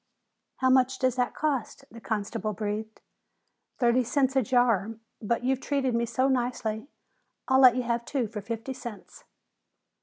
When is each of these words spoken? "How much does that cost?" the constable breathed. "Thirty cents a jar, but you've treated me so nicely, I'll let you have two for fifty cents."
"How 0.55 0.71
much 0.71 0.97
does 0.97 1.15
that 1.17 1.35
cost?" 1.35 1.85
the 1.91 2.01
constable 2.01 2.53
breathed. 2.53 3.01
"Thirty 3.77 4.03
cents 4.03 4.35
a 4.35 4.41
jar, 4.41 4.95
but 5.21 5.43
you've 5.43 5.61
treated 5.61 5.93
me 5.93 6.07
so 6.07 6.27
nicely, 6.27 6.87
I'll 7.47 7.59
let 7.61 7.75
you 7.75 7.83
have 7.83 8.05
two 8.05 8.25
for 8.25 8.41
fifty 8.41 8.73
cents." 8.73 9.25